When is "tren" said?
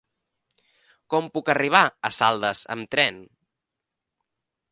2.97-3.19